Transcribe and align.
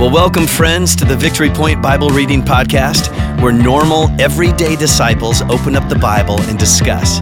Well, 0.00 0.10
welcome, 0.10 0.46
friends, 0.46 0.96
to 0.96 1.04
the 1.04 1.14
Victory 1.14 1.50
Point 1.50 1.82
Bible 1.82 2.08
Reading 2.08 2.40
Podcast, 2.40 3.12
where 3.42 3.52
normal, 3.52 4.08
everyday 4.18 4.74
disciples 4.74 5.42
open 5.42 5.76
up 5.76 5.90
the 5.90 5.94
Bible 5.94 6.40
and 6.44 6.58
discuss. 6.58 7.20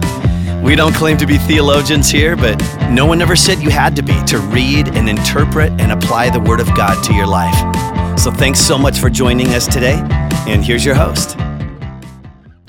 We 0.63 0.77
don't 0.77 0.95
claim 0.95 1.17
to 1.17 1.27
be 1.27 1.37
theologians 1.39 2.09
here, 2.09 2.37
but 2.37 2.57
no 2.89 3.05
one 3.05 3.21
ever 3.21 3.35
said 3.35 3.59
you 3.59 3.69
had 3.69 3.97
to 3.97 4.01
be 4.01 4.23
to 4.27 4.39
read 4.39 4.87
and 4.95 5.09
interpret 5.09 5.73
and 5.73 5.91
apply 5.91 6.29
the 6.29 6.39
Word 6.39 6.61
of 6.61 6.67
God 6.67 7.03
to 7.03 7.13
your 7.13 7.27
life. 7.27 8.17
So 8.17 8.31
thanks 8.31 8.61
so 8.61 8.77
much 8.77 8.97
for 8.97 9.09
joining 9.09 9.47
us 9.47 9.67
today, 9.67 9.99
and 10.47 10.63
here's 10.63 10.85
your 10.85 10.95
host. 10.95 11.35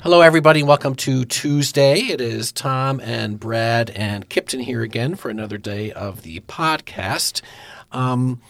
Hello, 0.01 0.19
everybody. 0.19 0.61
Welcome 0.61 0.95
to 0.95 1.23
Tuesday. 1.23 1.99
It 2.01 2.19
is 2.19 2.51
Tom 2.51 2.99
and 2.99 3.39
Brad 3.39 3.89
and 3.91 4.27
Kipton 4.27 4.61
here 4.61 4.81
again 4.81 5.15
for 5.15 5.29
another 5.29 5.57
day 5.57 5.89
of 5.93 6.23
the 6.23 6.41
podcast. 6.41 7.41
Um, 7.93 8.41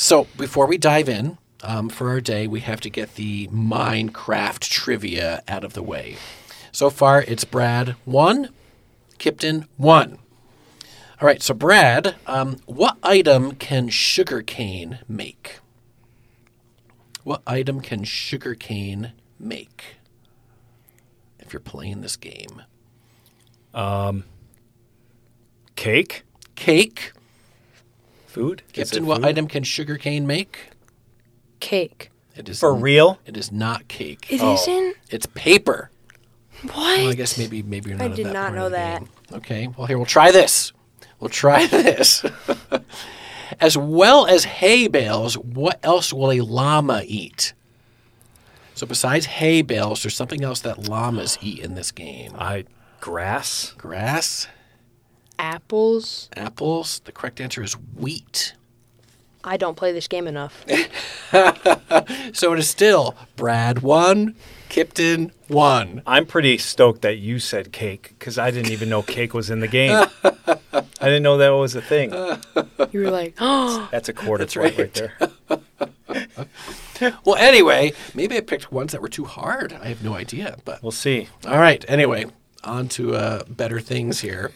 so, 0.00 0.28
before 0.36 0.66
we 0.66 0.78
dive 0.78 1.08
in 1.08 1.38
um, 1.64 1.88
for 1.88 2.08
our 2.10 2.20
day, 2.20 2.46
we 2.46 2.60
have 2.60 2.80
to 2.82 2.90
get 2.90 3.16
the 3.16 3.48
Minecraft 3.48 4.60
trivia 4.60 5.42
out 5.48 5.64
of 5.64 5.72
the 5.72 5.82
way. 5.82 6.16
So 6.70 6.88
far, 6.88 7.22
it's 7.22 7.44
Brad 7.44 7.96
one, 8.04 8.50
Kipton 9.18 9.66
one. 9.76 10.18
All 11.20 11.26
right, 11.26 11.42
so 11.42 11.52
Brad, 11.52 12.14
um, 12.28 12.58
what 12.66 12.96
item 13.02 13.56
can 13.56 13.88
sugarcane 13.88 15.00
make? 15.08 15.58
What 17.24 17.42
item 17.44 17.80
can 17.80 18.04
sugarcane 18.04 19.12
make? 19.36 19.96
If 21.40 21.52
you're 21.52 21.58
playing 21.58 22.02
this 22.02 22.14
game, 22.14 22.62
um, 23.74 24.22
Cake? 25.74 26.22
cake. 26.54 27.12
Food? 28.28 28.62
Is 28.74 28.90
Kipton, 28.92 29.04
what 29.06 29.16
food? 29.16 29.24
item 29.26 29.48
can 29.48 29.64
sugarcane 29.64 30.26
make? 30.26 30.68
Cake. 31.60 32.10
It 32.36 32.48
is 32.48 32.60
For 32.60 32.72
real? 32.74 33.18
It 33.26 33.36
is 33.36 33.50
not 33.50 33.88
cake. 33.88 34.26
It 34.30 34.40
Oh. 34.40 34.54
not 34.54 34.94
It's 35.10 35.26
paper. 35.34 35.90
What? 36.62 36.74
Well, 36.74 37.08
I 37.08 37.14
guess 37.14 37.38
maybe 37.38 37.62
maybe 37.62 37.90
you're 37.90 37.98
I 37.98 38.02
not. 38.04 38.10
at 38.12 38.16
did 38.16 38.26
that 38.26 38.32
not 38.32 38.44
point 38.50 38.56
know 38.56 38.68
that. 38.68 38.98
game. 39.00 39.08
Okay. 39.32 39.68
Well, 39.76 39.86
here 39.86 39.96
we'll 39.96 40.06
try 40.06 40.30
this. 40.30 40.72
We'll 41.20 41.30
try 41.30 41.66
this. 41.68 42.24
as 43.60 43.76
well 43.78 44.26
as 44.26 44.44
hay 44.44 44.88
bales, 44.88 45.36
what 45.38 45.80
else 45.82 46.12
will 46.12 46.30
a 46.30 46.40
llama 46.40 47.02
eat? 47.06 47.54
So 48.74 48.86
besides 48.86 49.26
hay 49.26 49.62
bales, 49.62 50.02
there's 50.02 50.14
something 50.14 50.44
else 50.44 50.60
that 50.60 50.86
llamas 50.88 51.38
eat 51.40 51.60
in 51.60 51.74
this 51.74 51.90
game. 51.90 52.32
I 52.38 52.64
grass? 53.00 53.74
Grass, 53.78 54.46
Apples. 55.38 56.28
apples. 56.36 57.00
The 57.04 57.12
correct 57.12 57.40
answer 57.40 57.62
is 57.62 57.74
wheat. 57.74 58.54
I 59.44 59.56
don't 59.56 59.76
play 59.76 59.92
this 59.92 60.08
game 60.08 60.26
enough. 60.26 60.64
So 62.32 62.52
it 62.52 62.58
is 62.58 62.68
still 62.68 63.14
Brad 63.36 63.80
one, 63.80 64.34
Kipton 64.70 65.30
one. 65.46 66.02
I'm 66.06 66.24
pretty 66.24 66.56
stoked 66.56 67.02
that 67.02 67.18
you 67.18 67.38
said 67.38 67.72
cake 67.72 68.14
because 68.18 68.38
I 68.38 68.50
didn't 68.50 68.70
even 68.70 68.88
know 68.88 69.02
cake 69.02 69.34
was 69.34 69.50
in 69.50 69.60
the 69.60 69.68
game. 69.68 70.06
I 70.24 70.86
didn't 71.00 71.22
know 71.22 71.36
that 71.38 71.50
was 71.50 71.74
a 71.74 71.82
thing. 71.82 72.12
You 72.92 73.00
were 73.00 73.10
like, 73.10 73.34
oh, 73.40 73.88
That's 73.92 74.08
a 74.08 74.12
quarter 74.14 74.44
That's 74.44 74.54
point 74.54 74.78
right. 74.78 75.00
right 75.00 75.10
there. 75.48 76.46
Well, 77.24 77.36
anyway, 77.36 77.92
maybe 78.12 78.36
I 78.36 78.40
picked 78.40 78.72
ones 78.72 78.90
that 78.90 79.00
were 79.00 79.08
too 79.08 79.24
hard. 79.24 79.72
I 79.72 79.86
have 79.88 80.02
no 80.02 80.14
idea, 80.14 80.56
but 80.64 80.82
We'll 80.82 80.90
see. 80.90 81.28
All 81.46 81.58
right. 81.58 81.84
Anyway, 81.86 82.26
on 82.64 82.88
to 82.90 83.14
uh, 83.14 83.44
better 83.48 83.80
things 83.80 84.20
here. 84.20 84.50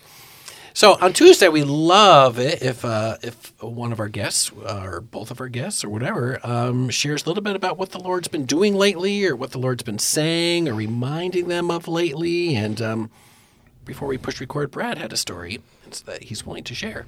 So 0.75 0.97
on 1.01 1.13
Tuesday, 1.13 1.49
we 1.49 1.65
love 1.65 2.39
it 2.39 2.63
if 2.63 2.85
uh, 2.85 3.19
if 3.23 3.53
one 3.63 3.93
of 3.93 4.01
our 4.01 4.09
guests 4.09 4.51
uh, 4.65 4.83
or 4.83 5.01
both 5.01 5.31
of 5.31 5.41
our 5.41 5.49
guests 5.49 5.85
or 5.85 5.91
whatever 5.91 6.41
um, 6.45 6.89
shares 6.89 7.25
a 7.25 7.29
little 7.29 7.43
bit 7.43 7.57
about 7.57 7.77
what 7.77 7.91
the 7.91 8.01
Lord's 8.01 8.29
been 8.29 8.47
doing 8.47 8.75
lately, 8.75 9.25
or 9.27 9.37
what 9.37 9.51
the 9.51 9.59
Lord's 9.59 9.83
been 9.83 9.99
saying, 9.99 10.69
or 10.69 10.75
reminding 10.75 11.49
them 11.49 11.71
of 11.71 11.89
lately. 11.89 12.55
And 12.57 12.81
um, 12.81 13.11
before 13.85 14.09
we 14.09 14.17
push 14.19 14.41
record, 14.41 14.71
Brad 14.71 14.99
had 14.99 15.13
a 15.13 15.17
story 15.17 15.61
that 16.07 16.25
he's 16.25 16.47
willing 16.47 16.65
to 16.65 16.75
share. 16.75 17.05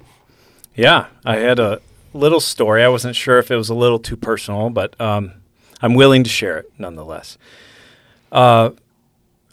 Yeah, 0.75 1.07
I 1.25 1.37
had 1.37 1.57
a 1.57 1.81
little 2.13 2.39
story. 2.39 2.83
I 2.83 2.87
wasn't 2.87 3.15
sure 3.15 3.39
if 3.39 3.49
it 3.49 3.55
was 3.55 3.69
a 3.69 3.75
little 3.75 3.99
too 3.99 4.17
personal, 4.17 4.69
but 4.69 4.99
um, 5.01 5.31
I'm 5.81 5.93
willing 5.93 6.23
to 6.23 6.29
share 6.29 6.59
it 6.59 6.71
nonetheless. 6.77 7.37
Uh, 8.31 8.71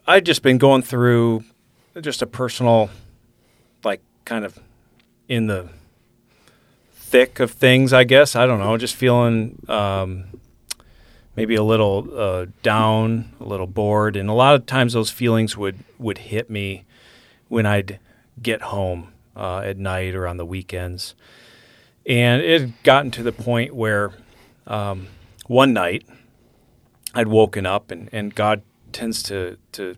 I'd 0.06 0.26
just 0.26 0.42
been 0.42 0.58
going 0.58 0.82
through 0.82 1.44
just 2.00 2.22
a 2.22 2.26
personal, 2.26 2.90
like, 3.84 4.00
kind 4.24 4.44
of 4.44 4.58
in 5.28 5.46
the 5.46 5.68
thick 6.92 7.40
of 7.40 7.50
things, 7.50 7.92
I 7.92 8.04
guess. 8.04 8.34
I 8.34 8.46
don't 8.46 8.58
know, 8.58 8.76
just 8.76 8.94
feeling 8.94 9.62
um, 9.68 10.24
maybe 11.36 11.54
a 11.54 11.62
little 11.62 12.08
uh, 12.16 12.46
down, 12.62 13.32
a 13.40 13.44
little 13.44 13.66
bored, 13.66 14.16
and 14.16 14.28
a 14.28 14.32
lot 14.32 14.54
of 14.54 14.66
times 14.66 14.92
those 14.92 15.10
feelings 15.10 15.56
would 15.56 15.78
would 15.98 16.18
hit 16.18 16.48
me 16.50 16.84
when 17.48 17.66
I'd 17.66 17.98
get 18.40 18.62
home 18.62 19.12
uh, 19.36 19.58
at 19.58 19.76
night 19.76 20.14
or 20.14 20.26
on 20.26 20.36
the 20.36 20.46
weekends. 20.46 21.14
And 22.06 22.42
it 22.42 22.60
had 22.60 22.82
gotten 22.82 23.10
to 23.12 23.22
the 23.22 23.32
point 23.32 23.74
where 23.74 24.12
um, 24.66 25.08
one 25.46 25.72
night 25.72 26.04
I'd 27.14 27.28
woken 27.28 27.66
up, 27.66 27.90
and, 27.90 28.08
and 28.12 28.34
God 28.34 28.62
tends 28.92 29.22
to, 29.24 29.58
to 29.72 29.96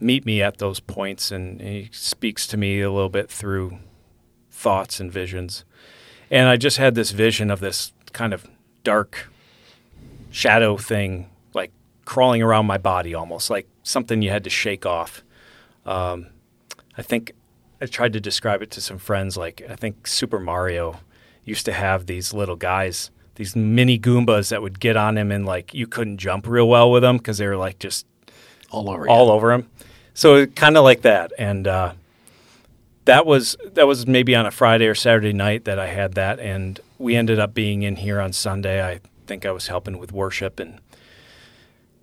meet 0.00 0.24
me 0.24 0.42
at 0.42 0.58
those 0.58 0.80
points, 0.80 1.30
and 1.30 1.60
He 1.60 1.88
speaks 1.92 2.46
to 2.48 2.56
me 2.56 2.80
a 2.80 2.90
little 2.90 3.08
bit 3.08 3.30
through 3.30 3.78
thoughts 4.50 5.00
and 5.00 5.12
visions. 5.12 5.64
And 6.30 6.48
I 6.48 6.56
just 6.56 6.78
had 6.78 6.94
this 6.94 7.10
vision 7.10 7.50
of 7.50 7.60
this 7.60 7.92
kind 8.12 8.32
of 8.32 8.48
dark 8.82 9.28
shadow 10.30 10.76
thing, 10.76 11.30
like 11.54 11.70
crawling 12.04 12.42
around 12.42 12.66
my 12.66 12.78
body 12.78 13.14
almost, 13.14 13.50
like 13.50 13.68
something 13.82 14.22
you 14.22 14.30
had 14.30 14.44
to 14.44 14.50
shake 14.50 14.86
off. 14.86 15.22
Um, 15.86 16.28
I 16.96 17.02
think 17.02 17.32
I 17.80 17.86
tried 17.86 18.12
to 18.14 18.20
describe 18.20 18.62
it 18.62 18.70
to 18.72 18.80
some 18.80 18.98
friends. 18.98 19.36
Like 19.36 19.62
I 19.68 19.76
think 19.76 20.06
Super 20.06 20.40
Mario 20.40 21.00
used 21.44 21.66
to 21.66 21.72
have 21.72 22.06
these 22.06 22.32
little 22.32 22.56
guys, 22.56 23.10
these 23.34 23.54
mini 23.54 23.98
Goombas 23.98 24.48
that 24.50 24.62
would 24.62 24.80
get 24.80 24.96
on 24.96 25.18
him, 25.18 25.30
and 25.30 25.44
like 25.44 25.74
you 25.74 25.86
couldn't 25.86 26.18
jump 26.18 26.46
real 26.46 26.68
well 26.68 26.90
with 26.90 27.02
them 27.02 27.18
because 27.18 27.38
they 27.38 27.46
were 27.46 27.56
like 27.56 27.78
just 27.78 28.06
All 28.74 28.90
over. 28.90 29.08
all 29.08 29.30
over 29.30 29.52
him. 29.52 29.68
So 30.14 30.46
kind 30.46 30.76
of 30.76 30.84
like 30.84 31.02
that, 31.02 31.32
and 31.38 31.66
uh, 31.66 31.92
that 33.04 33.26
was 33.26 33.56
that 33.72 33.86
was 33.86 34.06
maybe 34.06 34.34
on 34.34 34.46
a 34.46 34.50
Friday 34.50 34.86
or 34.86 34.94
Saturday 34.94 35.32
night 35.32 35.64
that 35.64 35.78
I 35.78 35.86
had 35.86 36.14
that, 36.14 36.38
and 36.40 36.80
we 36.98 37.16
ended 37.16 37.38
up 37.38 37.54
being 37.54 37.82
in 37.82 37.96
here 37.96 38.20
on 38.20 38.32
Sunday. 38.32 38.84
I 38.84 39.00
think 39.26 39.44
I 39.44 39.50
was 39.50 39.66
helping 39.66 39.98
with 39.98 40.12
worship, 40.12 40.60
and 40.60 40.78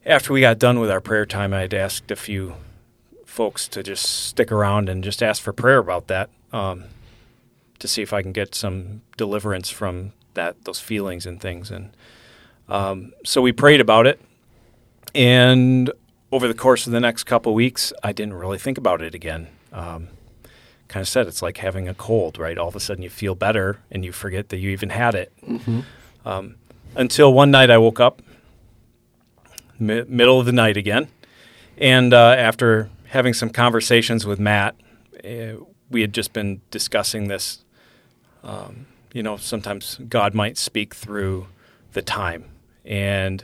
after 0.05 0.33
we 0.33 0.41
got 0.41 0.59
done 0.59 0.79
with 0.79 0.91
our 0.91 1.01
prayer 1.01 1.25
time, 1.25 1.53
I 1.53 1.61
had 1.61 1.73
asked 1.73 2.11
a 2.11 2.15
few 2.15 2.55
folks 3.25 3.67
to 3.69 3.81
just 3.81 4.03
stick 4.27 4.51
around 4.51 4.89
and 4.89 5.03
just 5.03 5.23
ask 5.23 5.41
for 5.41 5.53
prayer 5.53 5.77
about 5.77 6.07
that, 6.07 6.29
um, 6.51 6.85
to 7.79 7.87
see 7.87 8.01
if 8.01 8.11
I 8.11 8.21
can 8.21 8.33
get 8.33 8.55
some 8.55 9.01
deliverance 9.15 9.69
from 9.69 10.11
that 10.33 10.65
those 10.65 10.79
feelings 10.79 11.25
and 11.25 11.39
things, 11.39 11.71
and 11.71 11.91
um, 12.67 13.13
so 13.23 13.41
we 13.41 13.53
prayed 13.53 13.79
about 13.79 14.05
it, 14.05 14.19
and 15.15 15.91
over 16.31 16.47
the 16.47 16.53
course 16.53 16.87
of 16.87 16.93
the 16.93 16.99
next 16.99 17.25
couple 17.25 17.53
weeks, 17.53 17.91
I 18.03 18.11
didn't 18.13 18.33
really 18.35 18.57
think 18.57 18.77
about 18.77 19.01
it 19.01 19.13
again. 19.13 19.47
Um, 19.73 20.07
kind 20.87 21.01
of 21.01 21.07
said 21.07 21.27
it's 21.27 21.41
like 21.41 21.57
having 21.57 21.87
a 21.87 21.93
cold, 21.93 22.37
right? 22.37 22.57
All 22.57 22.67
of 22.67 22.75
a 22.75 22.79
sudden 22.79 23.03
you 23.03 23.09
feel 23.09 23.35
better 23.35 23.79
and 23.89 24.03
you 24.03 24.11
forget 24.11 24.49
that 24.49 24.57
you 24.57 24.69
even 24.71 24.89
had 24.89 25.15
it. 25.15 25.31
Um, 26.25 26.55
until 26.95 27.33
one 27.33 27.51
night 27.51 27.69
I 27.69 27.77
woke 27.77 27.99
up, 27.99 28.21
mi- 29.79 30.03
middle 30.07 30.39
of 30.39 30.45
the 30.45 30.51
night 30.51 30.77
again, 30.77 31.07
and 31.77 32.13
uh, 32.13 32.35
after 32.37 32.89
having 33.07 33.33
some 33.33 33.49
conversations 33.49 34.25
with 34.25 34.39
Matt, 34.39 34.75
uh, 35.23 35.63
we 35.89 36.01
had 36.01 36.13
just 36.13 36.33
been 36.33 36.61
discussing 36.69 37.27
this. 37.27 37.63
Um, 38.43 38.85
you 39.13 39.23
know, 39.23 39.37
sometimes 39.37 39.99
God 40.09 40.33
might 40.33 40.57
speak 40.57 40.93
through 40.93 41.47
the 41.93 42.01
time, 42.01 42.45
and 42.85 43.43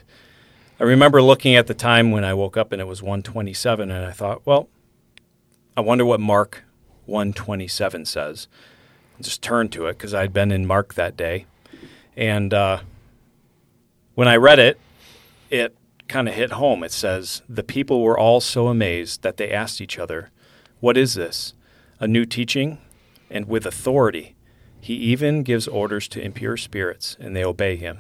I 0.80 0.84
remember 0.84 1.24
looking 1.24 1.56
at 1.56 1.66
the 1.66 1.74
time 1.74 2.12
when 2.12 2.24
I 2.24 2.36
woke 2.36 2.56
up 2.56 2.72
and 2.72 2.80
it 2.80 2.86
was 2.86 3.02
127 3.02 3.90
and 3.90 4.06
I 4.06 4.12
thought, 4.12 4.46
well, 4.46 4.70
I 5.76 5.82
wonder 5.82 6.06
what 6.06 6.20
Mark 6.20 6.66
127 7.08 8.06
says. 8.06 8.48
I 9.18 9.24
just 9.24 9.42
turned 9.42 9.72
to 9.72 9.88
it 9.88 9.94
because 9.94 10.14
I'd 10.14 10.34
been 10.34 10.52
in 10.52 10.68
Mark 10.68 10.94
that 10.94 11.18
day. 11.18 11.48
And 12.16 12.54
uh, 12.54 12.82
when 14.14 14.28
I 14.28 14.36
read 14.36 14.60
it, 14.60 14.80
it 15.50 15.76
kind 16.08 16.28
of 16.28 16.36
hit 16.36 16.52
home. 16.52 16.84
It 16.84 16.92
says, 16.92 17.42
The 17.50 17.64
people 17.64 18.04
were 18.04 18.18
all 18.18 18.40
so 18.40 18.68
amazed 18.68 19.24
that 19.24 19.38
they 19.38 19.52
asked 19.52 19.82
each 19.82 19.98
other, 19.98 20.30
What 20.80 20.96
is 20.96 21.16
this? 21.16 21.54
A 22.00 22.08
new 22.08 22.26
teaching? 22.26 22.78
And 23.32 23.48
with 23.48 23.66
authority. 23.66 24.36
He 24.80 24.94
even 24.94 25.42
gives 25.42 25.68
orders 25.68 26.08
to 26.10 26.22
impure 26.22 26.56
spirits, 26.56 27.18
and 27.20 27.36
they 27.36 27.44
obey 27.44 27.78
him. 27.78 28.00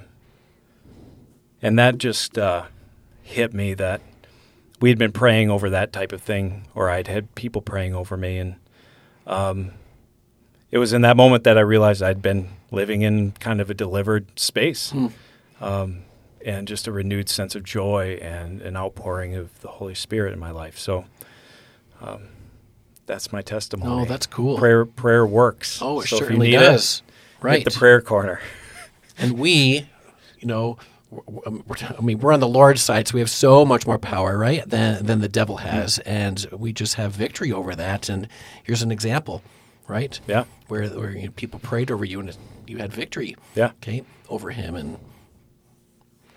And 1.61 1.77
that 1.79 1.97
just 1.97 2.37
uh, 2.37 2.65
hit 3.23 3.53
me 3.53 3.73
that 3.75 4.01
we 4.79 4.89
had 4.89 4.97
been 4.97 5.11
praying 5.11 5.49
over 5.49 5.69
that 5.71 5.91
type 5.91 6.11
of 6.11 6.21
thing, 6.21 6.65
or 6.75 6.89
I'd 6.89 7.07
had 7.07 7.33
people 7.35 7.61
praying 7.61 7.95
over 7.95 8.15
me. 8.15 8.37
And 8.37 8.55
um, 9.25 9.71
it 10.71 10.77
was 10.77 10.93
in 10.93 11.01
that 11.01 11.17
moment 11.17 11.43
that 11.45 11.57
I 11.57 11.61
realized 11.61 12.03
I'd 12.03 12.21
been 12.21 12.49
living 12.71 13.01
in 13.01 13.31
kind 13.33 13.59
of 13.61 13.69
a 13.69 13.73
delivered 13.73 14.39
space. 14.39 14.93
Um, 15.59 16.03
and 16.45 16.67
just 16.67 16.87
a 16.87 16.91
renewed 16.91 17.27
sense 17.27 17.55
of 17.55 17.63
joy 17.63 18.19
and 18.21 18.61
an 18.61 18.77
outpouring 18.77 19.35
of 19.35 19.59
the 19.61 19.67
Holy 19.67 19.95
Spirit 19.95 20.31
in 20.33 20.39
my 20.39 20.51
life. 20.51 20.77
So 20.77 21.05
um, 21.99 22.27
that's 23.07 23.33
my 23.33 23.41
testimony. 23.41 24.03
Oh, 24.03 24.05
that's 24.05 24.27
cool. 24.27 24.57
Prayer 24.57 24.85
prayer 24.85 25.25
works. 25.25 25.79
Oh, 25.81 25.99
it 26.01 26.07
So 26.07 26.17
certainly 26.17 26.51
need 26.51 26.57
does. 26.57 27.01
It, 27.07 27.43
right. 27.43 27.65
the 27.65 27.71
prayer 27.71 28.01
corner. 28.01 28.39
And 29.17 29.39
we, 29.39 29.87
you 30.39 30.47
know, 30.47 30.77
w- 30.77 30.77
w- 30.77 30.77
we're- 30.77 30.96
I 31.09 32.01
mean, 32.01 32.19
we're 32.19 32.33
on 32.33 32.41
the 32.41 32.47
Lord's 32.47 32.81
side, 32.81 33.07
so 33.07 33.13
we 33.13 33.21
have 33.21 33.29
so 33.29 33.63
much 33.63 33.87
more 33.87 33.97
power, 33.97 34.37
right, 34.37 34.67
than 34.69 35.05
than 35.05 35.21
the 35.21 35.29
devil 35.29 35.57
mm-hmm. 35.57 35.67
has, 35.67 35.99
and 35.99 36.45
we 36.51 36.73
just 36.73 36.95
have 36.95 37.13
victory 37.13 37.51
over 37.51 37.75
that. 37.75 38.09
And 38.09 38.27
here's 38.63 38.81
an 38.81 38.91
example, 38.91 39.41
right? 39.87 40.19
Yeah. 40.27 40.45
Where 40.67 40.87
where 40.89 41.11
you 41.11 41.27
know, 41.27 41.31
people 41.31 41.59
prayed 41.59 41.91
over 41.91 42.03
you 42.03 42.19
and 42.19 42.35
you 42.65 42.77
had 42.77 42.91
victory. 42.91 43.37
Yeah. 43.55 43.71
Okay, 43.81 44.03
over 44.27 44.49
him 44.49 44.75
and 44.75 44.97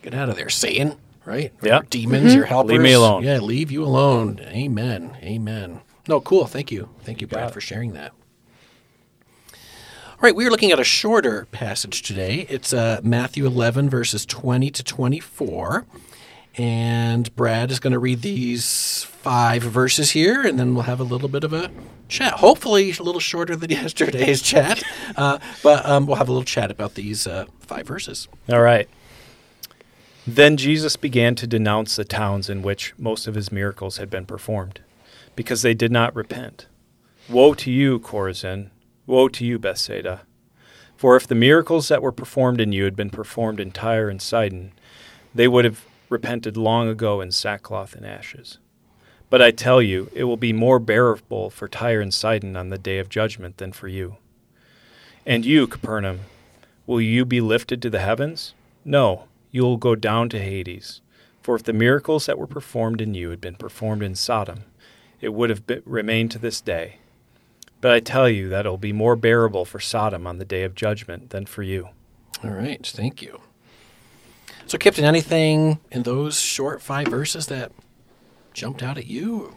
get 0.02 0.14
out 0.14 0.28
of 0.28 0.36
there, 0.36 0.50
Satan. 0.50 0.96
Right? 1.26 1.52
Yeah. 1.62 1.74
Your 1.74 1.82
demons, 1.82 2.28
mm-hmm. 2.28 2.36
your 2.36 2.46
helpers. 2.46 2.72
Leave 2.72 2.80
me 2.80 2.92
alone. 2.92 3.22
Yeah, 3.22 3.38
leave 3.40 3.70
you 3.70 3.84
alone. 3.84 4.40
Amen. 4.40 5.16
Amen. 5.22 5.80
No, 6.08 6.20
cool. 6.20 6.46
Thank 6.46 6.72
you. 6.72 6.88
Thank 7.02 7.20
you, 7.20 7.26
Brad, 7.26 7.52
for 7.52 7.60
sharing 7.60 7.92
that. 7.92 8.12
All 10.20 10.26
right, 10.26 10.36
we 10.36 10.44
are 10.44 10.50
looking 10.50 10.70
at 10.70 10.78
a 10.78 10.84
shorter 10.84 11.46
passage 11.46 12.02
today. 12.02 12.44
It's 12.50 12.74
uh, 12.74 13.00
Matthew 13.02 13.46
11, 13.46 13.88
verses 13.88 14.26
20 14.26 14.70
to 14.70 14.84
24. 14.84 15.86
And 16.58 17.34
Brad 17.34 17.70
is 17.70 17.80
going 17.80 17.94
to 17.94 17.98
read 17.98 18.20
these 18.20 19.04
five 19.04 19.62
verses 19.62 20.10
here, 20.10 20.42
and 20.42 20.58
then 20.58 20.74
we'll 20.74 20.82
have 20.82 21.00
a 21.00 21.04
little 21.04 21.30
bit 21.30 21.42
of 21.42 21.54
a 21.54 21.70
chat. 22.08 22.34
Hopefully, 22.34 22.92
a 23.00 23.02
little 23.02 23.18
shorter 23.18 23.56
than 23.56 23.70
yesterday's 23.70 24.42
chat, 24.42 24.82
uh, 25.16 25.38
but 25.62 25.86
um, 25.86 26.04
we'll 26.06 26.16
have 26.16 26.28
a 26.28 26.32
little 26.32 26.44
chat 26.44 26.70
about 26.70 26.96
these 26.96 27.26
uh, 27.26 27.46
five 27.60 27.86
verses. 27.86 28.28
All 28.50 28.60
right. 28.60 28.90
Then 30.26 30.58
Jesus 30.58 30.96
began 30.96 31.34
to 31.36 31.46
denounce 31.46 31.96
the 31.96 32.04
towns 32.04 32.50
in 32.50 32.60
which 32.60 32.92
most 32.98 33.26
of 33.26 33.34
his 33.34 33.50
miracles 33.50 33.96
had 33.96 34.10
been 34.10 34.26
performed, 34.26 34.80
because 35.34 35.62
they 35.62 35.72
did 35.72 35.90
not 35.90 36.14
repent. 36.14 36.66
Woe 37.26 37.54
to 37.54 37.70
you, 37.70 37.98
Chorazin! 37.98 38.68
Woe 39.06 39.28
to 39.28 39.44
you, 39.44 39.58
Bethsaida! 39.58 40.22
For 40.96 41.16
if 41.16 41.26
the 41.26 41.34
miracles 41.34 41.88
that 41.88 42.02
were 42.02 42.12
performed 42.12 42.60
in 42.60 42.72
you 42.72 42.84
had 42.84 42.94
been 42.94 43.10
performed 43.10 43.58
in 43.58 43.70
Tyre 43.70 44.10
and 44.10 44.20
Sidon, 44.20 44.72
they 45.34 45.48
would 45.48 45.64
have 45.64 45.84
repented 46.10 46.56
long 46.56 46.88
ago 46.88 47.20
in 47.20 47.30
sackcloth 47.30 47.94
and 47.94 48.04
ashes. 48.04 48.58
But 49.30 49.40
I 49.40 49.50
tell 49.50 49.80
you, 49.80 50.10
it 50.12 50.24
will 50.24 50.36
be 50.36 50.52
more 50.52 50.78
bearable 50.78 51.50
for 51.50 51.68
Tyre 51.68 52.00
and 52.00 52.12
Sidon 52.12 52.56
on 52.56 52.68
the 52.68 52.78
day 52.78 52.98
of 52.98 53.08
judgment 53.08 53.56
than 53.58 53.72
for 53.72 53.88
you. 53.88 54.16
And 55.24 55.44
you, 55.44 55.66
Capernaum, 55.66 56.20
will 56.86 57.00
you 57.00 57.24
be 57.24 57.40
lifted 57.40 57.80
to 57.82 57.90
the 57.90 58.00
heavens? 58.00 58.54
No, 58.84 59.24
you 59.50 59.62
will 59.62 59.76
go 59.76 59.94
down 59.94 60.28
to 60.30 60.38
Hades. 60.38 61.00
For 61.42 61.54
if 61.54 61.62
the 61.62 61.72
miracles 61.72 62.26
that 62.26 62.38
were 62.38 62.46
performed 62.46 63.00
in 63.00 63.14
you 63.14 63.30
had 63.30 63.40
been 63.40 63.54
performed 63.54 64.02
in 64.02 64.14
Sodom, 64.14 64.64
it 65.20 65.32
would 65.32 65.50
have 65.50 65.66
been, 65.66 65.82
remained 65.84 66.30
to 66.32 66.38
this 66.38 66.60
day. 66.60 66.96
But 67.80 67.92
I 67.92 68.00
tell 68.00 68.28
you 68.28 68.48
that 68.50 68.66
it 68.66 68.68
will 68.68 68.76
be 68.76 68.92
more 68.92 69.16
bearable 69.16 69.64
for 69.64 69.80
Sodom 69.80 70.26
on 70.26 70.38
the 70.38 70.44
day 70.44 70.64
of 70.64 70.74
judgment 70.74 71.30
than 71.30 71.46
for 71.46 71.62
you. 71.62 71.88
All 72.44 72.50
right, 72.50 72.84
thank 72.86 73.22
you. 73.22 73.40
So, 74.66 74.78
Kipton, 74.78 75.02
anything 75.02 75.80
in 75.90 76.02
those 76.02 76.38
short 76.38 76.80
five 76.82 77.08
verses 77.08 77.46
that 77.46 77.72
jumped 78.52 78.82
out 78.82 78.98
at 78.98 79.06
you? 79.06 79.56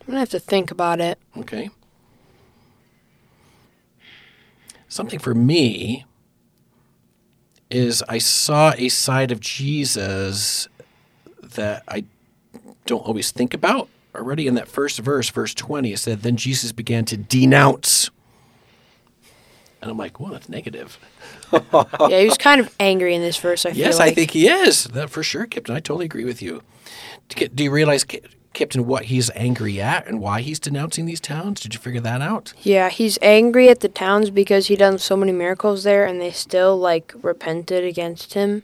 I'm 0.00 0.06
gonna 0.06 0.18
have 0.18 0.30
to 0.30 0.40
think 0.40 0.70
about 0.70 1.00
it. 1.00 1.18
Okay. 1.36 1.70
Something 4.88 5.18
for 5.18 5.34
me 5.34 6.04
is 7.70 8.02
I 8.08 8.18
saw 8.18 8.74
a 8.76 8.88
side 8.88 9.32
of 9.32 9.40
Jesus 9.40 10.68
that 11.42 11.82
I 11.88 12.04
don't 12.86 13.00
always 13.00 13.30
think 13.30 13.54
about. 13.54 13.88
Already 14.14 14.46
in 14.46 14.54
that 14.54 14.68
first 14.68 14.98
verse, 15.00 15.28
verse 15.30 15.54
20, 15.54 15.92
it 15.92 15.98
said, 15.98 16.22
Then 16.22 16.36
Jesus 16.36 16.72
began 16.72 17.04
to 17.06 17.16
denounce. 17.16 18.10
And 19.82 19.90
I'm 19.90 19.98
like, 19.98 20.18
well, 20.18 20.32
that's 20.32 20.48
negative. 20.48 20.98
yeah, 21.52 22.20
he 22.20 22.24
was 22.26 22.38
kind 22.38 22.60
of 22.60 22.74
angry 22.80 23.14
in 23.14 23.20
this 23.20 23.36
verse. 23.36 23.66
I 23.66 23.70
feel 23.72 23.78
Yes, 23.80 23.98
like. 23.98 24.12
I 24.12 24.14
think 24.14 24.30
he 24.30 24.48
is. 24.48 24.84
That 24.84 25.10
for 25.10 25.22
sure, 25.22 25.46
Kipton. 25.46 25.74
I 25.74 25.80
totally 25.80 26.06
agree 26.06 26.24
with 26.24 26.40
you. 26.40 26.62
Do 27.28 27.64
you 27.64 27.70
realize, 27.70 28.04
Kipton, 28.04 28.84
what 28.86 29.04
he's 29.06 29.30
angry 29.34 29.80
at 29.82 30.06
and 30.06 30.20
why 30.20 30.40
he's 30.40 30.58
denouncing 30.58 31.04
these 31.04 31.20
towns? 31.20 31.60
Did 31.60 31.74
you 31.74 31.80
figure 31.80 32.00
that 32.00 32.22
out? 32.22 32.54
Yeah, 32.62 32.88
he's 32.88 33.18
angry 33.20 33.68
at 33.68 33.80
the 33.80 33.88
towns 33.88 34.30
because 34.30 34.68
he 34.68 34.76
done 34.76 34.96
so 34.98 35.16
many 35.18 35.32
miracles 35.32 35.84
there, 35.84 36.06
and 36.06 36.18
they 36.20 36.30
still 36.30 36.78
like 36.78 37.12
repented 37.20 37.84
against 37.84 38.32
him. 38.34 38.62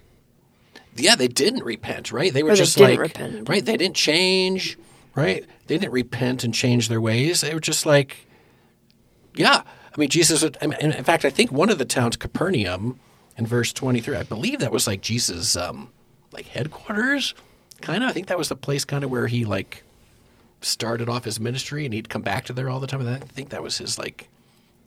Yeah, 0.96 1.16
they 1.16 1.28
didn't 1.28 1.64
repent, 1.64 2.12
right? 2.12 2.32
They 2.32 2.42
were 2.42 2.50
Or 2.50 2.52
they 2.54 2.60
just 2.60 2.78
didn't 2.78 2.90
like, 2.92 2.98
repent. 2.98 3.48
right? 3.48 3.64
They 3.64 3.76
didn't 3.76 3.96
change, 3.96 4.78
right? 5.14 5.44
They 5.66 5.78
didn't 5.78 5.92
repent 5.92 6.44
and 6.44 6.54
change 6.54 6.88
their 6.88 7.00
ways. 7.00 7.40
They 7.40 7.54
were 7.54 7.60
just 7.60 7.86
like, 7.86 8.26
yeah. 9.34 9.62
I 9.64 10.00
mean, 10.00 10.08
Jesus. 10.08 10.44
I 10.44 10.66
mean, 10.66 10.78
in 10.80 11.04
fact, 11.04 11.24
I 11.24 11.30
think 11.30 11.50
one 11.50 11.70
of 11.70 11.78
the 11.78 11.84
towns, 11.84 12.16
Capernaum, 12.16 13.00
in 13.36 13.46
verse 13.46 13.72
twenty-three, 13.72 14.16
I 14.16 14.22
believe 14.22 14.60
that 14.60 14.72
was 14.72 14.86
like 14.86 15.00
Jesus' 15.00 15.56
um, 15.56 15.90
like 16.32 16.46
headquarters. 16.46 17.34
Kind 17.80 18.04
of. 18.04 18.10
I 18.10 18.12
think 18.12 18.28
that 18.28 18.38
was 18.38 18.48
the 18.48 18.56
place 18.56 18.84
kind 18.84 19.02
of 19.02 19.10
where 19.10 19.26
he 19.26 19.44
like 19.44 19.82
started 20.60 21.08
off 21.08 21.24
his 21.24 21.40
ministry, 21.40 21.84
and 21.84 21.94
he'd 21.94 22.08
come 22.08 22.22
back 22.22 22.44
to 22.44 22.52
there 22.52 22.68
all 22.68 22.80
the 22.80 22.86
time. 22.86 23.00
And 23.00 23.08
I 23.08 23.18
think 23.18 23.48
that 23.48 23.62
was 23.62 23.78
his 23.78 23.98
like 23.98 24.28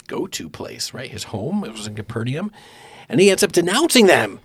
go-to 0.08 0.50
place, 0.50 0.94
right? 0.94 1.10
His 1.10 1.26
home. 1.26 1.64
It 1.64 1.72
was 1.72 1.88
in 1.88 1.96
Capernaum, 1.96 2.52
and 3.10 3.20
he 3.20 3.32
ends 3.32 3.44
up 3.44 3.52
denouncing 3.52 4.08
them. 4.08 4.40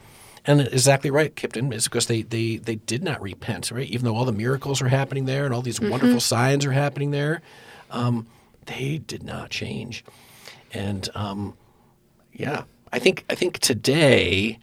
And 0.45 0.61
exactly 0.61 1.11
right, 1.11 1.35
Kipton, 1.35 1.73
is 1.73 1.85
because 1.85 2.07
they, 2.07 2.23
they, 2.23 2.57
they 2.57 2.77
did 2.77 3.03
not 3.03 3.21
repent, 3.21 3.71
right? 3.71 3.89
Even 3.89 4.05
though 4.05 4.17
all 4.17 4.25
the 4.25 4.33
miracles 4.33 4.81
are 4.81 4.89
happening 4.89 5.25
there 5.25 5.45
and 5.45 5.55
all 5.55 5.63
these 5.63 5.81
wonderful 5.81 6.21
signs 6.21 6.65
are 6.65 6.73
happening 6.73 7.11
there, 7.11 7.43
um, 7.91 8.27
they 8.67 8.99
did 8.99 9.23
not 9.23 9.51
change. 9.51 10.05
And 10.73 11.09
um, 11.15 11.55
yeah, 12.33 12.65
I 12.93 12.99
think 12.99 13.25
I 13.29 13.35
think 13.35 13.59
today 13.59 14.59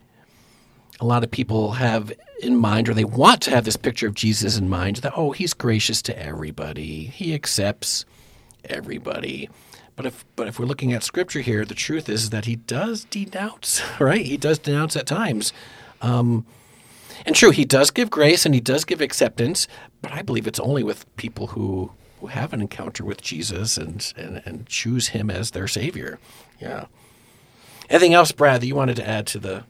a 1.00 1.06
lot 1.06 1.24
of 1.24 1.32
people 1.32 1.74
have 1.74 2.12
in 2.42 2.56
mind, 2.56 2.90
or 2.90 2.94
they 2.94 3.06
want 3.06 3.42
to 3.44 3.52
have 3.52 3.66
this 3.66 3.78
picture 3.78 4.08
of 4.08 4.14
Jesus 4.14 4.58
in 4.58 4.70
mind, 4.70 4.98
that 4.98 5.14
oh, 5.16 5.32
he's 5.32 5.54
gracious 5.54 6.02
to 6.04 6.20
everybody, 6.20 7.06
he 7.06 7.34
accepts 7.34 8.06
everybody. 8.66 9.50
But 9.96 10.06
if 10.06 10.26
but 10.36 10.48
if 10.48 10.60
we're 10.60 10.66
looking 10.66 10.92
at 10.94 11.04
scripture 11.04 11.40
here, 11.42 11.64
the 11.66 11.74
truth 11.76 12.10
is 12.10 12.30
that 12.32 12.46
he 12.46 12.56
does 12.58 13.06
denounce, 13.06 13.82
right? 14.00 14.26
He 14.26 14.38
does 14.38 14.60
denounce 14.60 14.96
at 14.96 15.06
times. 15.06 15.54
Um, 16.02 16.46
and 17.26 17.36
true, 17.36 17.52
he 17.52 17.64
does 17.66 17.92
give 17.92 18.10
grace 18.10 18.46
and 18.46 18.54
he 18.54 18.60
does 18.62 18.84
give 18.84 19.00
acceptance, 19.02 19.68
but 20.02 20.12
I 20.12 20.22
believe 20.22 20.48
it's 20.48 20.60
only 20.60 20.84
with 20.84 21.06
people 21.16 21.48
who 21.48 21.92
who 22.20 22.28
have 22.28 22.52
an 22.54 22.62
encounter 22.62 23.06
with 23.06 23.22
Jesus 23.22 23.78
and 23.78 24.12
and, 24.18 24.42
and 24.46 24.66
choose 24.68 25.10
him 25.10 25.30
as 25.30 25.52
their 25.52 25.68
savior. 25.68 26.20
Yeah. 26.60 26.86
Anything 27.90 28.14
else, 28.14 28.32
Brad, 28.32 28.62
that 28.62 28.68
you 28.68 28.76
wanted 28.76 28.96
to 28.98 29.08
add 29.08 29.28
to 29.28 29.40
the 29.40 29.64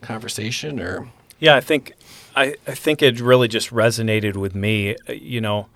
conversation 0.00 0.80
or 0.80 1.08
Yeah, 1.38 1.54
I 1.56 1.60
think 1.60 1.92
I, 2.34 2.54
I 2.66 2.74
think 2.74 3.02
it 3.02 3.20
really 3.20 3.48
just 3.48 3.70
resonated 3.70 4.36
with 4.36 4.54
me. 4.54 4.94
uh, 5.08 5.12
You 5.12 5.40
know, 5.40 5.66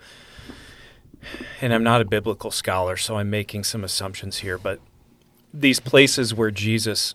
and 1.61 1.73
I'm 1.73 1.83
not 1.83 2.01
a 2.01 2.05
biblical 2.05 2.51
scholar, 2.51 2.97
so 2.97 3.17
I'm 3.17 3.31
making 3.31 3.65
some 3.65 3.85
assumptions 3.85 4.39
here, 4.39 4.59
but 4.59 4.81
these 5.53 5.81
places 5.81 6.35
where 6.35 6.51
Jesus 6.51 7.15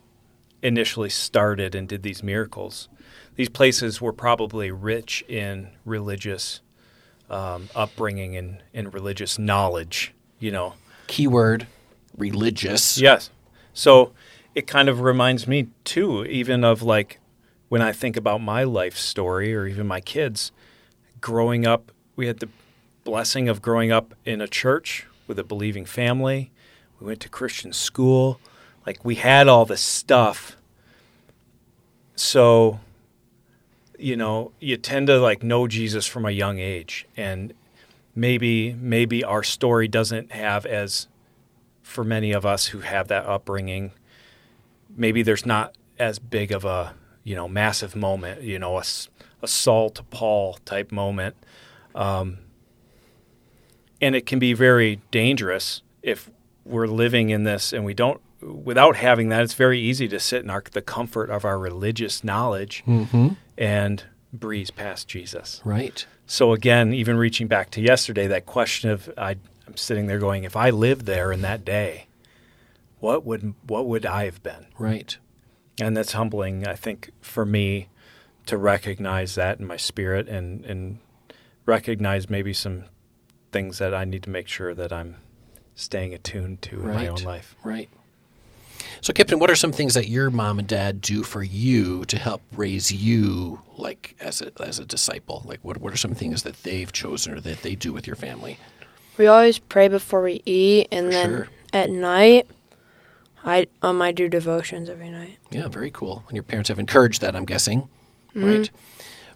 initially 0.62 1.10
started 1.10 1.76
and 1.76 1.88
did 1.88 2.04
these 2.04 2.24
miracles, 2.24 2.90
these 3.36 3.50
places 3.50 4.02
were 4.02 4.14
probably 4.14 4.72
rich 4.72 5.24
in 5.28 5.70
religious 5.86 6.62
um, 7.30 7.70
upbringing 7.76 8.36
and, 8.36 8.64
and 8.74 8.94
religious 8.94 9.40
knowledge. 9.40 10.14
You 10.40 10.52
know, 10.52 10.74
keyword 11.08 11.68
religious? 12.18 12.98
Yes. 12.98 13.30
So 13.74 14.14
it 14.54 14.68
kind 14.68 14.90
of 14.90 15.02
reminds 15.02 15.48
me 15.48 15.68
too, 15.84 16.26
even 16.26 16.64
of 16.64 16.82
like 16.82 17.20
when 17.70 17.82
I 17.82 17.92
think 17.92 18.16
about 18.16 18.42
my 18.42 18.64
life 18.64 18.98
story 18.98 19.56
or 19.56 19.66
even 19.66 19.88
my 19.88 20.02
kids 20.02 20.52
growing 21.22 21.66
up. 21.66 21.92
We 22.16 22.28
had 22.28 22.40
the 22.40 22.50
blessing 23.06 23.48
of 23.48 23.62
growing 23.62 23.92
up 23.92 24.14
in 24.26 24.42
a 24.42 24.48
church 24.48 25.08
with 25.28 25.40
a 25.40 25.44
believing 25.46 25.86
family. 25.86 26.52
We 27.00 27.08
went 27.08 27.22
to 27.22 27.30
Christian 27.30 27.72
school. 27.72 28.42
Like 28.86 29.06
we 29.06 29.16
had 29.16 29.48
all 29.48 29.64
this 29.64 29.82
stuff. 29.82 30.58
So, 32.16 32.80
you 33.98 34.18
know, 34.18 34.52
you 34.60 34.76
tend 34.76 35.08
to 35.08 35.20
like 35.20 35.44
know 35.44 35.68
Jesus 35.68 36.06
from 36.06 36.26
a 36.26 36.32
young 36.32 36.60
age 36.60 37.06
and 37.16 37.54
maybe 38.16 38.74
maybe 38.74 39.24
our 39.24 39.44
story 39.44 39.88
doesn't 39.88 40.32
have 40.32 40.66
as 40.66 41.08
for 41.84 42.04
many 42.04 42.32
of 42.32 42.46
us 42.46 42.68
who 42.68 42.80
have 42.80 43.08
that 43.10 43.26
upbringing, 43.26 43.92
maybe 44.96 45.22
there's 45.22 45.46
not 45.46 45.76
as 46.00 46.18
big 46.20 46.52
of 46.52 46.66
a 46.66 46.96
you 47.24 47.36
know 47.36 47.48
massive 47.48 47.96
moment, 47.96 48.42
you 48.42 48.58
know, 48.58 48.78
a 48.78 49.48
Saul 49.48 49.90
to 49.92 50.04
Paul 50.04 50.58
type 50.66 50.92
moment, 50.92 51.36
um, 51.94 52.40
and 54.02 54.16
it 54.16 54.26
can 54.26 54.40
be 54.40 54.54
very 54.54 55.02
dangerous 55.12 55.82
if 56.02 56.30
we're 56.64 56.88
living 56.88 57.30
in 57.30 57.44
this 57.44 57.74
and 57.74 57.86
we 57.86 57.94
don't 57.94 58.22
without 58.42 58.96
having 58.96 59.30
that, 59.30 59.44
it's 59.44 59.54
very 59.54 59.80
easy 59.80 60.08
to 60.08 60.20
sit 60.20 60.44
in 60.44 60.50
our, 60.50 60.64
the 60.72 60.82
comfort 60.82 61.30
of 61.30 61.46
our 61.46 61.58
religious 61.58 62.24
knowledge 62.24 62.84
mm-hmm. 62.86 63.30
and 63.58 64.04
breeze 64.32 64.72
past 64.72 65.08
Jesus. 65.08 65.62
Right. 65.66 66.06
So 66.28 66.54
again, 66.54 66.94
even 66.94 67.18
reaching 67.18 67.48
back 67.48 67.72
to 67.72 67.82
yesterday, 67.82 68.28
that 68.28 68.46
question 68.46 68.90
of 68.90 69.12
I, 69.18 69.38
I'm 69.68 69.78
sitting 69.78 70.08
there 70.08 70.20
going, 70.20 70.44
if 70.44 70.56
I 70.56 70.70
lived 70.70 71.06
there 71.06 71.32
in 71.32 71.42
that 71.42 71.66
day, 71.66 72.08
what 73.00 73.26
would 73.26 73.54
what 73.68 73.88
would 73.88 74.06
I 74.06 74.26
have 74.26 74.42
been? 74.42 74.68
Right. 74.78 75.18
And 75.80 75.96
that's 75.96 76.14
humbling, 76.14 76.68
I 76.68 76.76
think, 76.76 77.12
for 77.22 77.46
me 77.46 77.90
to 78.46 78.58
recognize 78.58 79.36
that 79.36 79.60
in 79.60 79.68
my 79.68 79.78
spirit 79.78 80.28
and 80.28 80.66
and 80.66 81.00
recognize 81.66 82.30
maybe 82.30 82.54
some 82.54 82.86
things 83.56 83.78
that 83.78 83.94
I 83.94 84.04
need 84.04 84.22
to 84.24 84.30
make 84.30 84.50
sure 84.50 84.74
that 84.76 84.92
I'm 84.92 85.16
staying 85.76 86.14
attuned 86.14 86.62
to 86.64 86.82
in 86.82 86.88
my 86.88 87.08
own 87.08 87.24
life. 87.24 87.56
Right. 87.64 87.88
So, 89.00 89.14
Kipton, 89.14 89.40
what 89.40 89.50
are 89.50 89.56
some 89.56 89.72
things 89.72 89.94
that 89.94 90.10
your 90.10 90.30
mom 90.30 90.60
and 90.60 90.68
dad 90.68 91.00
do 91.00 91.24
for 91.24 91.42
you 91.42 92.04
to 92.06 92.18
help 92.18 92.42
raise 92.52 92.92
you, 92.92 93.62
like 93.78 94.18
as 94.20 94.42
a 94.42 94.52
as 94.62 94.78
a 94.78 94.86
disciple? 94.86 95.42
Like, 95.46 95.62
what 95.64 95.78
what 95.78 95.94
are 95.94 95.98
some 95.98 96.14
things 96.14 96.44
that 96.44 96.64
they've 96.64 96.92
chosen 96.92 97.34
or 97.34 97.40
that 97.40 97.62
they 97.62 97.76
do 97.76 97.94
with 97.94 98.06
your 98.06 98.18
family? 98.18 98.58
We 99.18 99.28
always 99.28 99.58
pray 99.58 99.88
before 99.88 100.22
we 100.22 100.42
eat, 100.46 100.90
and 100.92 101.06
For 101.08 101.12
then 101.14 101.30
sure. 101.30 101.48
at 101.72 101.90
night, 101.90 102.48
I 103.46 103.68
um 103.82 104.02
I 104.02 104.12
do 104.12 104.28
devotions 104.28 104.90
every 104.90 105.10
night. 105.10 105.38
Yeah, 105.50 105.70
very 105.70 105.92
cool. 105.92 106.26
And 106.28 106.36
your 106.36 106.44
parents 106.44 106.68
have 106.68 106.78
encouraged 106.80 107.22
that, 107.22 107.38
I'm 107.38 107.46
guessing, 107.46 107.88
right? 108.34 108.70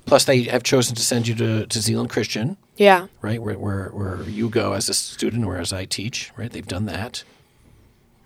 Plus, 0.10 0.26
they 0.26 0.44
have 0.44 0.64
chosen 0.64 0.96
to 0.96 1.02
send 1.04 1.28
you 1.28 1.36
to, 1.36 1.66
to 1.68 1.80
Zeeland 1.80 2.10
Christian, 2.10 2.58
Yeah, 2.78 3.08
right, 3.22 3.42
where, 3.42 3.58
where 3.58 3.90
where 3.90 4.24
you 4.24 4.50
go 4.50 4.74
as 4.74 4.90
a 4.90 4.94
student, 4.94 5.46
whereas 5.46 5.72
I 5.72 5.86
teach, 5.86 6.32
right? 6.36 6.52
They've 6.52 6.68
done 6.68 6.86
that. 6.88 7.24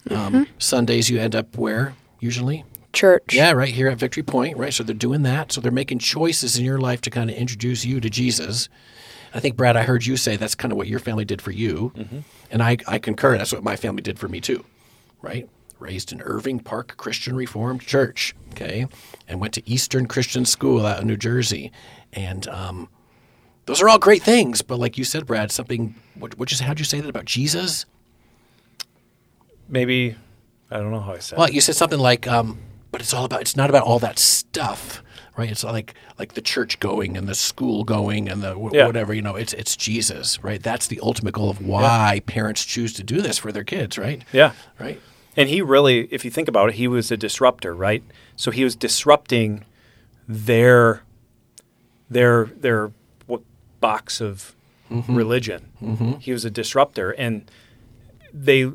Um, 0.10 0.48
Sundays, 0.58 1.10
you 1.10 1.20
end 1.20 1.36
up 1.36 1.58
where 1.58 1.94
usually? 2.20 2.64
church. 2.94 3.34
Yeah, 3.34 3.52
right 3.52 3.74
here 3.74 3.88
at 3.90 3.98
Victory 3.98 4.24
Point, 4.24 4.56
right? 4.56 4.74
So 4.74 4.84
they're 4.84 4.94
doing 4.94 5.24
that. 5.24 5.52
So 5.52 5.60
they're 5.60 5.72
making 5.72 6.00
choices 6.00 6.58
in 6.58 6.64
your 6.64 6.78
life 6.78 7.02
to 7.02 7.10
kind 7.10 7.30
of 7.30 7.36
introduce 7.36 7.84
you 7.84 8.00
to 8.00 8.10
Jesus. 8.10 8.70
I 9.34 9.40
think, 9.40 9.56
Brad, 9.58 9.76
I 9.76 9.82
heard 9.84 10.06
you 10.06 10.16
say 10.16 10.36
that's 10.36 10.54
kind 10.56 10.72
of 10.72 10.78
what 10.78 10.88
your 10.88 11.00
family 11.00 11.26
did 11.26 11.42
for 11.42 11.50
you. 11.52 11.92
And 12.52 12.62
I, 12.62 12.78
I 12.88 13.00
concur. 13.00 13.36
That's 13.38 13.52
what 13.52 13.64
my 13.64 13.76
family 13.76 14.04
did 14.04 14.20
for 14.20 14.28
me, 14.28 14.40
too, 14.40 14.64
right? 15.24 15.50
Raised 15.84 16.12
in 16.12 16.22
Irving 16.22 16.60
Park 16.60 16.96
Christian 16.98 17.36
Reformed 17.36 17.82
Church, 17.82 18.34
okay? 18.54 18.88
And 19.28 19.40
went 19.42 19.54
to 19.56 19.70
Eastern 19.70 20.08
Christian 20.08 20.46
School 20.46 20.86
out 20.86 21.02
in 21.02 21.08
New 21.08 21.18
Jersey. 21.18 21.72
And 22.14 22.48
um, 22.48 22.90
those 23.66 23.82
are 23.82 23.90
all 23.90 24.00
great 24.00 24.24
things. 24.24 24.62
But 24.62 24.80
like 24.80 24.98
you 24.98 25.04
said, 25.04 25.26
Brad, 25.28 25.52
something, 25.52 25.96
what, 26.16 26.38
what 26.40 26.48
just, 26.50 26.62
how'd 26.62 26.80
you 26.80 26.86
say 26.86 27.02
that 27.02 27.10
about 27.10 27.26
Jesus? 27.26 27.86
Maybe 29.68 30.16
I 30.72 30.78
don't 30.78 30.92
know 30.92 31.00
how 31.02 31.14
I 31.14 31.20
said. 31.20 31.38
Well, 31.38 31.48
it. 31.48 31.54
you 31.54 31.62
said 31.62 31.76
something 31.76 32.00
like, 32.00 32.28
um, 32.28 32.60
but 32.92 33.02
it's 33.02 33.14
all 33.14 33.26
about. 33.26 33.42
It's 33.42 33.56
not 33.56 33.70
about 33.70 33.84
all 33.84 34.00
that 34.00 34.20
stuff, 34.20 35.02
right? 35.38 35.50
It's 35.50 35.64
like 35.64 35.96
like 36.20 36.34
the 36.34 36.42
church 36.42 36.80
going 36.80 37.18
and 37.18 37.28
the 37.28 37.34
school 37.36 37.84
going 37.84 38.30
and 38.30 38.42
the 38.44 38.54
wh- 38.54 38.74
Yeah. 38.74 38.86
whatever. 38.86 39.14
You 39.14 39.22
know, 39.22 39.36
it's 39.36 39.54
it's 39.54 39.76
Jesus, 39.76 40.44
right? 40.44 40.62
That's 40.62 40.88
the 40.88 41.00
ultimate 41.02 41.34
goal 41.34 41.50
of 41.50 41.66
why 41.66 42.22
parents 42.28 42.64
choose 42.66 42.94
to 42.94 43.04
do 43.04 43.22
this 43.22 43.38
for 43.40 43.52
their 43.52 43.64
kids, 43.64 43.98
right? 43.98 44.24
Yeah. 44.32 44.52
Right. 44.80 45.02
And 45.36 45.50
he 45.50 45.62
really, 45.62 46.08
if 46.12 46.24
you 46.24 46.32
think 46.32 46.48
about 46.48 46.70
it, 46.70 46.76
he 46.76 46.88
was 46.88 47.12
a 47.12 47.18
disruptor, 47.18 47.74
right? 47.74 48.04
So 48.36 48.52
he 48.52 48.64
was 48.64 48.76
disrupting 48.76 49.66
their 50.28 51.02
their 52.10 52.46
their 52.46 52.92
what, 53.26 53.42
box 53.80 54.22
of 54.22 54.56
mm-hmm. 54.92 55.16
religion. 55.16 55.70
Mm-hmm. 55.82 56.14
He 56.20 56.32
was 56.32 56.46
a 56.46 56.52
disruptor, 56.52 57.12
and 57.12 57.50
they, 58.34 58.72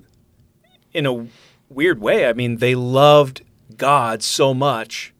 in 0.93 1.07
a 1.07 1.27
weird 1.69 2.01
way, 2.01 2.27
I 2.27 2.33
mean, 2.33 2.57
they 2.57 2.75
loved 2.75 3.43
God 3.77 4.23
so 4.23 4.55
much. 4.55 5.13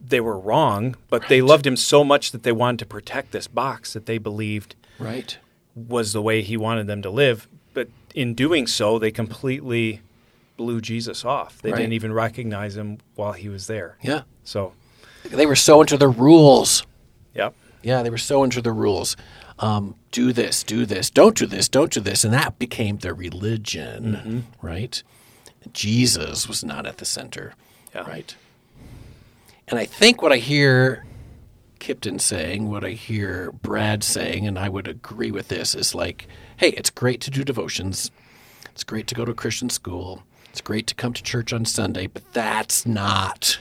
They 0.00 0.20
were 0.20 0.38
wrong, 0.38 0.96
but 1.10 1.28
they 1.28 1.42
loved 1.42 1.66
him 1.66 1.76
so 1.76 2.04
much 2.04 2.30
that 2.30 2.42
they 2.42 2.52
wanted 2.52 2.78
to 2.80 2.86
protect 2.86 3.32
this 3.32 3.48
box 3.48 3.92
that 3.92 4.06
they 4.06 4.18
believed 4.18 4.76
Right. 4.98 5.36
was 5.74 6.12
the 6.12 6.22
way 6.22 6.42
he 6.42 6.56
wanted 6.56 6.86
them 6.86 7.02
to 7.02 7.10
live. 7.10 7.48
But 7.74 7.88
in 8.14 8.34
doing 8.34 8.66
so, 8.66 8.98
they 8.98 9.10
completely 9.10 10.00
blew 10.56 10.80
Jesus 10.80 11.24
off. 11.24 11.60
They 11.62 11.70
Right. 11.72 11.78
didn't 11.78 11.92
even 11.92 12.12
recognize 12.12 12.76
him 12.76 12.98
while 13.14 13.32
he 13.32 13.48
was 13.48 13.66
there. 13.66 13.96
Yeah. 14.02 14.22
So, 14.44 14.72
They 15.24 15.46
were 15.46 15.56
so 15.56 15.80
into 15.80 15.96
the 15.96 16.08
rules. 16.08 16.84
yep. 17.34 17.54
Yeah, 17.82 18.02
they 18.02 18.10
were 18.10 18.18
so 18.18 18.42
into 18.42 18.60
the 18.60 18.72
rules. 18.72 19.16
Um, 19.58 19.94
do 20.10 20.32
this, 20.32 20.62
do 20.62 20.84
this, 20.86 21.08
don't 21.10 21.36
do 21.36 21.46
this, 21.46 21.68
don't 21.68 21.92
do 21.92 22.00
this, 22.00 22.24
and 22.24 22.32
that 22.34 22.58
became 22.58 22.98
their 22.98 23.14
religion, 23.14 24.44
right? 24.60 25.02
Jesus 25.72 26.46
was 26.48 26.64
not 26.64 26.86
at 26.86 26.98
the 26.98 27.04
center, 27.04 27.54
Yeah. 27.94 28.02
right? 28.08 28.34
And 29.68 29.78
I 29.78 29.84
think 29.86 30.20
what 30.22 30.32
I 30.32 30.36
hear 30.36 31.04
Kipton 31.80 32.20
saying, 32.20 32.70
what 32.70 32.84
I 32.84 32.90
hear 32.90 33.52
Brad 33.52 34.02
saying, 34.04 34.46
and 34.46 34.58
I 34.58 34.68
would 34.68 34.88
agree 34.88 35.30
with 35.30 35.48
this, 35.48 35.74
is 35.74 35.94
like, 35.94 36.26
hey, 36.56 36.70
it's 36.70 36.90
great 36.90 37.20
to 37.22 37.30
do 37.30 37.44
devotions. 37.44 38.10
It's 38.72 38.84
great 38.84 39.06
to 39.08 39.14
go 39.14 39.24
to 39.24 39.32
a 39.32 39.34
Christian 39.34 39.70
school. 39.70 40.22
It's 40.56 40.62
great 40.62 40.86
to 40.86 40.94
come 40.94 41.12
to 41.12 41.22
church 41.22 41.52
on 41.52 41.66
Sunday, 41.66 42.06
but 42.06 42.32
that's 42.32 42.86
not, 42.86 43.58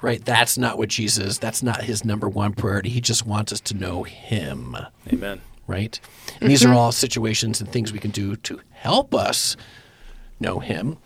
right? 0.00 0.24
That's 0.24 0.56
not 0.56 0.78
what 0.78 0.88
Jesus, 0.88 1.38
that's 1.38 1.60
not 1.60 1.82
his 1.82 2.04
number 2.04 2.28
one 2.28 2.52
priority. 2.52 2.88
He 2.88 3.00
just 3.00 3.26
wants 3.26 3.52
us 3.52 3.60
to 3.62 3.74
know 3.74 4.04
him, 4.04 4.76
Amen. 5.12 5.40
right? 5.66 5.98
And 6.40 6.48
these 6.48 6.64
are 6.64 6.72
all 6.72 6.92
situations 6.92 7.60
and 7.60 7.68
things 7.68 7.92
we 7.92 7.98
can 7.98 8.12
do 8.12 8.36
to 8.36 8.60
help 8.70 9.12
us 9.12 9.56
know 10.38 10.60
him. 10.60 10.98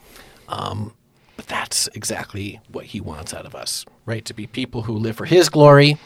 Um, 0.47 0.93
but 1.35 1.47
that's 1.47 1.89
exactly 1.95 2.61
what 2.71 2.85
he 2.85 3.01
wants 3.01 3.33
out 3.33 3.47
of 3.47 3.55
us, 3.55 3.83
right? 4.05 4.23
To 4.25 4.35
be 4.35 4.45
people 4.45 4.83
who 4.83 4.93
live 4.93 5.15
for 5.15 5.25
his 5.25 5.49
glory, 5.49 5.97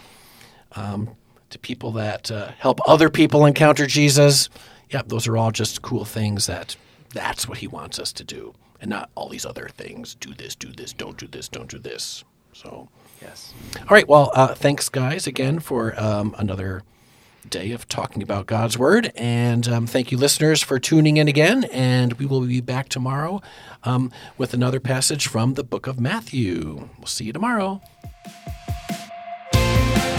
um, 0.78 1.10
to 1.50 1.60
people 1.60 1.92
that 1.92 2.32
uh, 2.32 2.52
help 2.58 2.80
other 2.88 3.10
people 3.10 3.46
encounter 3.46 3.86
Jesus. 3.86 4.48
Yep, 4.92 5.10
those 5.10 5.28
are 5.28 5.36
all 5.36 5.52
just 5.52 5.82
cool 5.82 6.06
things 6.06 6.48
that 6.48 6.78
that's 7.12 7.50
what 7.50 7.58
he 7.58 7.68
wants 7.68 8.00
us 8.00 8.14
to 8.14 8.24
do, 8.24 8.54
and 8.82 8.90
not 8.90 9.10
all 9.16 9.30
these 9.30 9.46
other 9.46 9.70
things. 9.70 10.16
Do 10.16 10.34
this, 10.34 10.56
do 10.56 10.72
this, 10.72 10.94
don't 10.94 11.18
do 11.18 11.28
this, 11.28 11.48
don't 11.48 11.70
do 11.70 11.80
this. 11.80 12.24
So, 12.54 12.90
Yes. 13.22 13.54
all 13.80 13.88
right. 13.90 14.08
Well, 14.08 14.32
uh, 14.34 14.54
thanks, 14.56 14.90
guys, 14.90 15.26
again 15.26 15.60
for 15.60 16.00
um, 16.00 16.36
another 16.38 16.84
day 17.50 17.72
of 17.72 17.88
talking 17.88 18.22
about 18.24 18.46
God's 18.46 18.78
Word. 18.78 19.12
And 19.16 19.68
um, 19.68 19.88
thank 19.88 20.12
you, 20.12 20.18
listeners, 20.18 20.62
for 20.62 20.80
tuning 20.80 21.18
in 21.18 21.28
again. 21.28 21.64
And 21.66 22.14
we 22.14 22.26
will 22.26 22.42
be 22.42 22.62
back 22.62 22.90
tomorrow 22.90 23.42
um, 23.84 24.12
with 24.38 24.54
another 24.54 24.80
passage 24.80 25.28
from 25.28 25.54
the 25.54 25.64
book 25.64 25.88
of 25.88 26.00
Matthew. 26.00 26.90
We'll 26.98 27.08
see 27.08 27.26
you 27.26 27.34
tomorrow. 27.34 27.82